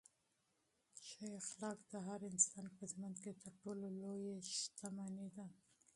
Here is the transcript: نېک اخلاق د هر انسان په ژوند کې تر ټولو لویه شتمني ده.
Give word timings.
نېک 1.19 1.33
اخلاق 1.41 1.77
د 1.91 1.93
هر 2.07 2.19
انسان 2.31 2.65
په 2.77 2.83
ژوند 2.91 3.15
کې 3.23 3.31
تر 3.43 3.51
ټولو 3.61 3.85
لویه 4.01 4.35
شتمني 4.59 5.27
ده. 5.35 5.47